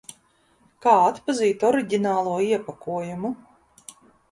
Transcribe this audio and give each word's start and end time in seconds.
Kā 0.85 0.93
atpazīt 1.09 1.67
oriģinālo 1.69 2.35
iepakojumu? 2.47 3.35